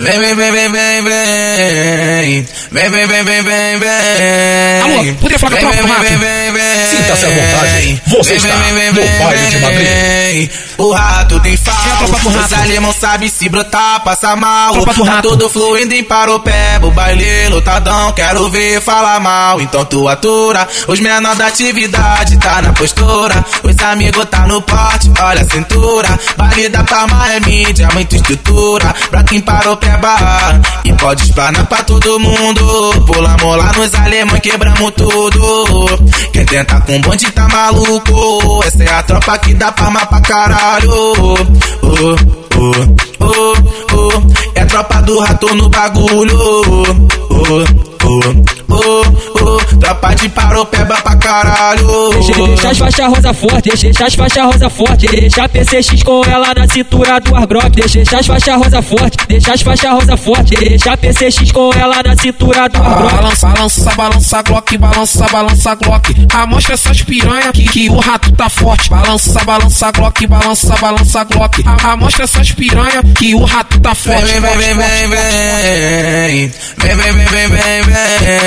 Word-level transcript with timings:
Vem, 0.00 0.16
vem, 0.16 0.32
vem, 0.36 0.52
vem, 0.52 0.70
vem, 0.70 1.02
vem. 1.02 2.46
Vem, 2.70 2.88
vem, 2.88 3.06
vem, 3.08 3.24
vem, 3.24 3.42
vem, 3.42 3.78
vem. 3.78 4.80
Alô, 4.80 5.14
poderia 5.14 5.38
falar 5.40 5.58
com 5.58 5.66
a 5.66 5.98
Vem, 5.98 6.47
Sinta-se 6.98 7.26
à 7.26 7.28
vontade. 7.28 8.02
Você 8.06 8.34
está 8.34 8.54
no 8.56 9.24
baile 9.24 9.46
de 9.50 9.58
Madrid. 9.58 10.50
O 10.78 10.92
rato 10.92 11.40
tem 11.40 11.54
a 11.54 11.96
tropa 11.96 12.18
falo. 12.18 12.30
do 12.30 12.38
rato? 12.38 12.54
Os 12.54 12.58
alemão 12.60 12.92
sabe 12.92 13.28
se 13.28 13.48
brotar, 13.48 14.00
passa 14.04 14.36
mal. 14.36 14.74
Tá 14.84 15.22
tudo 15.22 15.48
fluindo 15.48 15.94
em. 15.94 16.06
O 16.82 16.90
baile 16.90 17.48
lotadão, 17.48 18.12
quero 18.12 18.48
ver 18.48 18.80
falar 18.80 19.20
mal. 19.20 19.60
Então 19.60 19.84
tu 19.84 20.08
atura. 20.08 20.66
Os 20.86 21.00
menor 21.00 21.34
da 21.36 21.46
atividade 21.46 22.36
tá 22.38 22.62
na 22.62 22.72
postura. 22.72 23.44
Os 23.62 23.78
amigos 23.82 24.24
tá 24.26 24.46
no 24.46 24.62
porte, 24.62 25.10
olha 25.20 25.42
a 25.42 25.48
cintura. 25.48 26.18
Baile 26.36 26.68
da 26.68 26.84
Palma 26.84 27.32
é 27.32 27.40
mídia, 27.40 27.88
muita 27.92 28.16
estrutura. 28.16 28.94
Pra 29.10 29.22
quem 29.24 29.40
parou 29.40 29.76
pé 29.76 29.96
barra. 29.96 30.60
E 30.84 30.92
pode 30.94 31.24
explanar 31.24 31.66
pra 31.66 31.82
todo 31.82 32.18
mundo. 32.18 33.04
Pulamos 33.06 33.56
lá 33.56 33.72
nos 33.72 33.94
alemães, 33.94 34.40
quebramos 34.40 34.92
tudo. 34.96 35.86
Quem 36.32 36.44
tenta 36.44 36.80
com 36.88 36.98
bonde 37.02 37.30
tá 37.32 37.46
maluco. 37.48 38.64
Essa 38.64 38.82
é 38.82 38.88
a 38.88 39.02
tropa 39.02 39.38
que 39.38 39.52
dá 39.52 39.70
palma 39.70 40.06
pra 40.06 40.20
caralho. 40.22 40.90
Oh, 40.90 41.34
oh, 41.84 42.16
oh, 43.20 43.54
oh. 43.94 44.22
É 44.54 44.62
a 44.62 44.66
tropa 44.66 45.02
do 45.02 45.18
rato 45.18 45.54
no 45.54 45.68
bagulho. 45.68 46.34
Oh, 46.34 46.84
oh, 47.30 47.64
oh, 48.04 48.74
oh. 48.74 49.27
Tropa 49.88 50.14
de 50.14 50.28
paropeba 50.28 50.96
pra 50.96 51.16
caralho. 51.16 52.10
Deixa, 52.10 52.32
deixa 52.46 52.68
as 52.70 52.78
faixas 52.78 53.06
rosa 53.06 53.32
forte, 53.32 53.68
deixa, 53.70 53.82
deixa 53.86 54.04
as 54.06 54.14
faixas 54.14 54.44
rosa 54.44 54.68
forte, 54.68 55.06
deixa 55.06 55.44
a 55.44 55.48
PCX 55.48 56.02
com 56.02 56.22
ela 56.26 56.52
na 56.54 56.68
cintura 56.68 57.18
do 57.20 57.34
Argrok, 57.34 57.70
deixa, 57.70 57.94
deixa 57.96 58.18
as 58.18 58.26
faixas 58.26 58.54
rosa 58.56 58.82
forte, 58.82 59.16
deixa 59.26 59.54
as 59.54 59.62
faixas 59.62 59.90
rosa 59.90 60.16
forte, 60.18 60.54
deixa 60.56 60.92
a 60.92 60.96
PCX 60.98 61.52
com 61.52 61.70
ela 61.72 62.02
na 62.02 62.14
cintura 62.18 62.68
do 62.68 62.82
Argrok. 62.82 63.14
Balança, 63.14 63.46
balança, 63.48 63.94
balança, 63.96 64.42
Glock, 64.42 64.76
balança, 64.78 65.26
balança, 65.32 65.74
Glock. 65.76 66.26
Amostra 66.34 66.74
essas 66.74 67.00
piranha 67.02 67.50
que, 67.52 67.64
que 67.64 67.88
o 67.88 67.96
rato 67.98 68.30
tá 68.32 68.50
forte. 68.50 68.90
Balança, 68.90 69.42
balança, 69.42 69.90
Glock, 69.92 70.26
balança, 70.26 70.76
balança, 70.76 71.24
Glock. 71.24 71.62
A- 71.66 71.92
Amostra 71.92 72.24
essas 72.24 72.52
piranha 72.52 73.02
que 73.16 73.34
o 73.34 73.42
rato 73.44 73.80
tá 73.80 73.94
forte. 73.94 74.26
Vem, 74.32 74.40
vem, 74.40 74.56
vem, 74.58 74.74
vem, 74.74 75.08
vem. 75.08 76.52
Vem, 76.76 76.94
vem, 76.96 77.12
vem, 77.12 77.26
vem, 77.26 77.48
vem, 77.48 77.82
vem. 77.82 78.37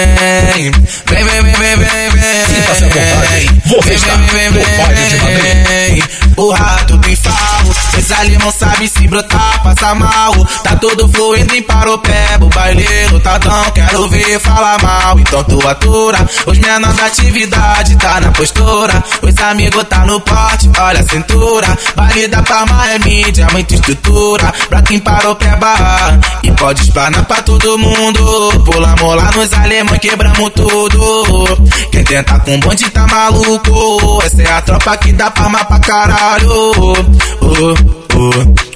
Os 8.21 8.27
alemão 8.27 8.51
sabe 8.51 8.87
se 8.87 9.07
brotar, 9.07 9.63
passa 9.63 9.95
mal. 9.95 10.33
Tá 10.63 10.75
tudo 10.75 11.07
fluindo 11.09 11.55
em 11.55 11.61
paropé, 11.63 12.37
o 12.39 12.45
baile 12.49 12.85
lutadão, 13.11 13.71
quero 13.73 14.07
ver 14.09 14.39
falar 14.39 14.81
mal. 14.81 15.19
Então 15.19 15.43
tu 15.43 15.67
atura, 15.67 16.29
os 16.45 16.57
menor 16.59 16.93
da 16.93 17.05
atividade 17.05 17.95
tá 17.95 18.19
na 18.19 18.31
postura. 18.31 19.03
Os 19.21 19.37
amigos 19.37 19.83
tá 19.85 20.05
no 20.05 20.19
porte, 20.21 20.69
olha 20.79 20.99
a 20.99 21.03
cintura. 21.03 21.77
Baile 21.95 22.27
da 22.27 22.43
Palma 22.43 22.87
é 22.91 22.99
mídia, 22.99 23.47
muita 23.51 23.73
estrutura. 23.73 24.53
Pra 24.69 24.81
quem 24.83 24.99
parou 24.99 25.35
pé 25.35 25.55
barra, 25.55 26.19
e 26.43 26.51
pode 26.51 26.83
espanar 26.83 27.25
pra 27.25 27.41
todo 27.41 27.77
mundo. 27.79 28.63
Pulamos 28.65 29.15
lá 29.15 29.31
nos 29.31 29.51
alemães, 29.53 29.99
quebramos 29.99 30.51
tudo. 30.55 31.57
Quem 31.91 32.03
tenta 32.03 32.39
com 32.39 32.59
bonde 32.59 32.89
tá 32.91 33.07
maluco. 33.07 34.10
Essa 34.23 34.41
é 34.41 34.51
a 34.51 34.61
tropa 34.61 34.97
que 34.97 35.11
dá 35.13 35.31
palma 35.31 35.63
pra 35.65 35.79
caralho. 35.79 36.49
Oh, 36.51 36.93
oh, 37.41 37.75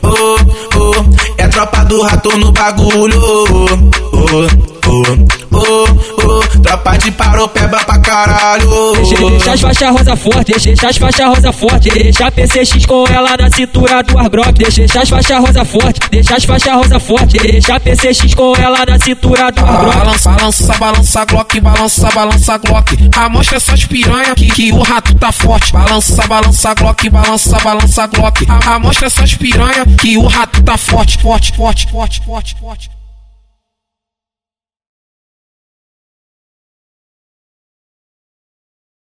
oh, 0.03 0.37
oh. 0.77 1.05
É 1.37 1.43
a 1.43 1.49
tropa 1.49 1.85
do 1.85 2.01
rato 2.01 2.37
no 2.37 2.51
bagulho. 2.51 3.21
Oh, 3.23 3.67
oh, 4.13 4.47
oh, 5.51 5.85
oh. 6.23 6.59
Tropa 6.61 6.97
de 6.97 7.11
paropeba 7.11 7.77
pra 7.79 7.99
caralho. 7.99 8.84
Deixa, 9.29 9.51
as 9.53 9.61
faixas 9.61 9.89
rosa 9.89 10.15
forte, 10.15 10.51
deixa, 10.59 10.87
as 10.89 10.97
faixas 10.97 11.25
rosa 11.27 11.51
forte, 11.51 11.89
deixa 11.89 12.27
a 12.27 12.31
PCX 12.31 12.85
com 12.85 13.05
ela 13.07 13.35
na 13.37 13.49
cintura 13.51 14.03
do 14.03 14.17
Argrok, 14.17 14.53
deixa, 14.53 14.83
as 15.01 15.09
faixas 15.09 15.37
rosa 15.39 15.65
forte, 15.65 15.99
deixa 16.09 16.35
as 16.35 16.43
faixas 16.45 16.73
rosa 16.73 16.99
forte, 16.99 17.37
deixa 17.37 17.75
a 17.75 17.79
PCX 17.79 18.33
com 18.33 18.53
ela 18.55 18.85
na 18.85 18.99
cintura 18.99 19.51
do 19.51 19.65
Argrok. 19.65 19.95
Balança, 19.95 20.31
balança, 20.31 20.73
balança, 20.77 21.25
Glock, 21.25 21.59
balança, 21.59 22.09
balança, 22.11 22.57
Glock. 22.57 23.09
Amostra 23.15 23.57
essas 23.57 23.85
piranha 23.85 24.35
que, 24.35 24.47
que 24.47 24.71
o 24.71 24.81
rato 24.81 25.15
tá 25.15 25.31
forte. 25.31 25.71
Balança, 25.71 26.27
balança, 26.27 26.73
Glock, 26.73 27.09
balança, 27.09 27.57
balança, 27.59 28.07
Glock. 28.07 28.45
A- 28.49 28.75
Amostra 28.75 29.07
essas 29.07 29.33
piranha 29.35 29.85
que 29.99 30.17
o 30.17 30.25
rato 30.27 30.61
tá 30.63 30.77
forte, 30.77 31.17
forte, 31.19 31.53
forte, 31.55 31.87
forte, 31.87 32.21
forte, 32.25 32.55
forte. 32.59 32.89